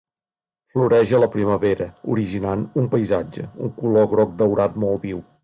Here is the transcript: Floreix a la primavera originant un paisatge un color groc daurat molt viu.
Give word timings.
Floreix 0.77 1.11
a 1.17 1.19
la 1.23 1.29
primavera 1.35 1.87
originant 2.15 2.65
un 2.85 2.89
paisatge 2.95 3.47
un 3.67 3.77
color 3.85 4.11
groc 4.17 4.35
daurat 4.43 4.83
molt 4.87 5.07
viu. 5.11 5.25